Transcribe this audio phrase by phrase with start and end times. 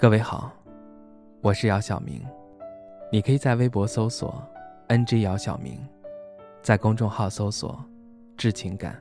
[0.00, 0.52] 各位好，
[1.40, 2.24] 我是姚晓明，
[3.10, 4.40] 你可以在微博搜索
[4.86, 5.76] “ng 姚晓明”，
[6.62, 7.84] 在公众号搜索
[8.38, 8.96] “致情感”，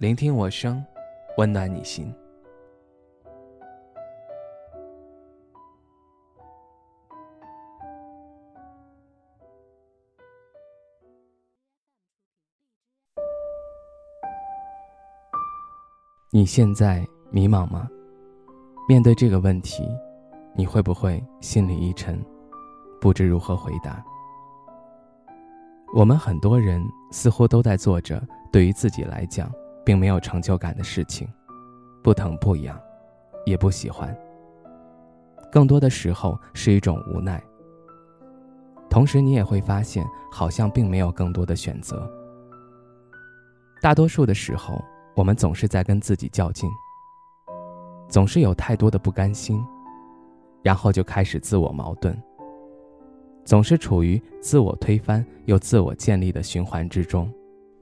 [0.00, 0.82] 聆听我声，
[1.36, 2.10] 温暖你心。
[16.32, 17.86] 你现在迷茫吗？
[18.86, 19.82] 面对这个问题，
[20.54, 22.22] 你会不会心里一沉，
[23.00, 24.04] 不知如何回答？
[25.94, 29.50] 我们很多人似乎都在做着对于自己来讲
[29.86, 31.26] 并没有成就感的事情，
[32.02, 32.78] 不疼不痒，
[33.46, 34.14] 也不喜欢。
[35.50, 37.42] 更多的时候是一种无奈。
[38.90, 42.06] 同时，你也会发现，好像并没有更多的选择。
[43.80, 44.78] 大多数的时候，
[45.16, 46.68] 我们总是在跟自己较劲。
[48.14, 49.60] 总是有太多的不甘心，
[50.62, 52.16] 然后就开始自我矛盾。
[53.44, 57.28] 总是处于自我推翻又自我建立的循环之中。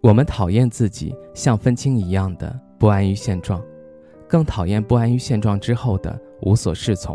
[0.00, 3.62] 我们讨厌自己像愤青一样的不安于现状，
[4.26, 7.14] 更讨厌不安于现状之后的无所适从。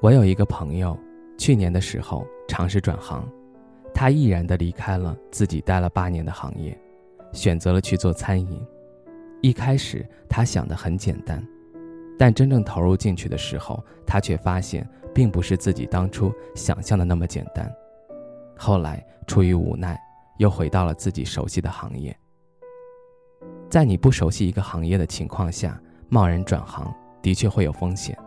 [0.00, 0.98] 我有一个朋友，
[1.36, 3.22] 去年的时候尝试转行，
[3.92, 6.74] 他毅然的离开了自己待了八年的行业，
[7.34, 8.66] 选择了去做餐饮。
[9.42, 11.46] 一开始他想的很简单。
[12.18, 17.72] 但真正投入进去的时候，他却发现并不是自己当初想象的那么简单。
[18.56, 19.96] 后来出于无奈，
[20.38, 22.14] 又回到了自己熟悉的行业。
[23.70, 28.18] 在你不熟悉一个行业的情况下，贸然转行的确会有风险，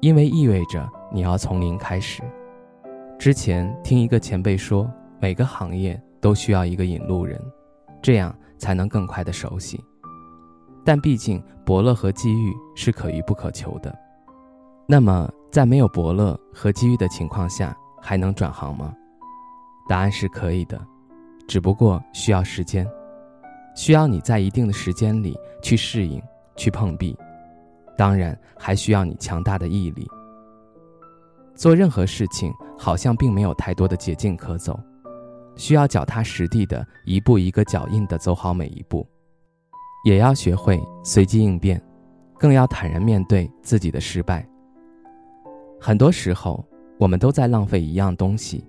[0.00, 2.22] 因为意味着你要从零开始。
[3.18, 7.40] 之前听一个前辈说，每个行业都需要一个引路人，
[8.02, 9.80] 这样才能更快的熟悉。
[10.86, 13.92] 但毕竟伯乐和机遇是可遇不可求的，
[14.86, 18.94] 那么在没有伯乐和机遇的情况下，还能转行吗？
[19.88, 20.80] 答案是可以的，
[21.48, 22.88] 只不过需要时间，
[23.74, 26.22] 需要你在一定的时间里去适应、
[26.54, 27.18] 去碰壁，
[27.98, 30.08] 当然还需要你强大的毅力。
[31.56, 34.78] 做任何事情好像并没有太多的捷径可走，
[35.56, 39.04] 需要脚踏实地的一步一个脚印的走好每一步。
[40.06, 41.82] 也要学会随机应变，
[42.38, 44.48] 更要坦然面对自己的失败。
[45.80, 46.64] 很多时候，
[46.96, 48.64] 我们都在浪费一样东西，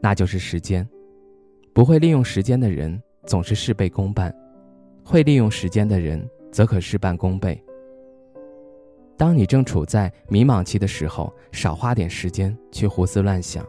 [0.00, 0.88] 那就是时间。
[1.72, 4.30] 不会利用时间的人，总是事倍功半；
[5.04, 7.60] 会利用时间的人，则可事半功倍。
[9.16, 13.66] 当你正处在迷茫期的时候，少花点时间去胡思乱想，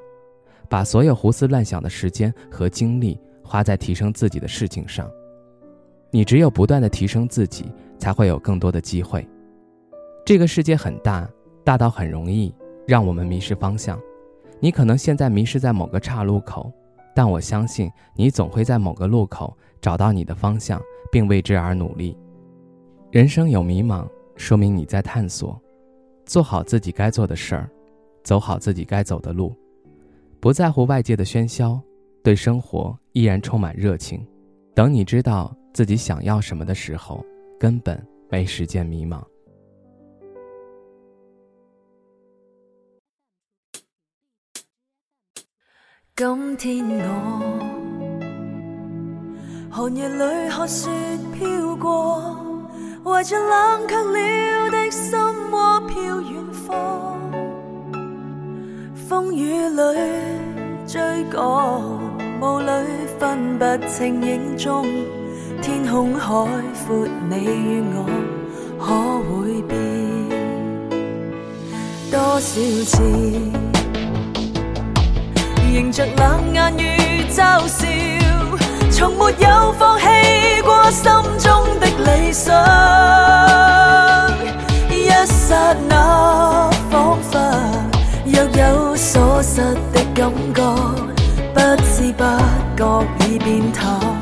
[0.70, 5.10] 把所有胡思乱想的时间和精力花在提升自己的事情上。
[6.12, 7.66] 你只有不断的提升自己，
[7.98, 9.28] 才会有更多的机会。
[10.26, 11.30] 这个世界很大，
[11.64, 12.54] 大到很容易
[12.88, 14.00] 让我们迷失方向。
[14.60, 16.72] 你可能现在迷失在某个岔路口，
[17.16, 20.82] 但我相信你总会在某个路口找到你的方向，
[21.12, 22.18] 并为之而努力。
[23.12, 25.60] 人生有迷茫，说明你在探索。
[26.26, 27.70] 做好自己该做的事儿，
[28.24, 29.56] 走好自己该走的路，
[30.40, 31.80] 不在乎外界的喧嚣，
[32.24, 34.26] 对生活依然充满热情。
[34.74, 35.56] 等你知道。
[35.74, 37.26] 自己想要什么的时候，
[37.60, 39.24] 根本没时间迷茫。
[46.16, 47.08] 今天我
[49.72, 50.90] 寒夜里看雪
[51.34, 52.36] 飘过，
[53.06, 55.18] 怀着冷却了的心
[55.52, 57.18] 窝飘远方。
[58.94, 59.82] 风雨里
[60.86, 61.00] 追
[61.32, 61.42] 赶，
[62.42, 62.68] 雾里
[63.18, 64.86] 分不清影踪。
[65.62, 66.28] 天空海
[66.88, 68.06] 阔，你与我
[68.80, 68.86] 可
[69.28, 69.78] 会变？
[72.10, 72.50] 多少
[72.86, 73.04] 次
[75.72, 77.86] 迎着冷眼与嘲笑，
[78.90, 80.06] 从没有放弃
[80.64, 81.04] 过心
[81.38, 82.56] 中的理想。
[84.90, 87.38] 一刹那，仿佛
[88.26, 89.62] 若有所失
[89.94, 90.62] 的感觉，
[91.54, 92.24] 不知不
[92.76, 94.19] 觉已变淡。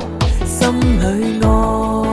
[0.58, 2.07] 心里爱，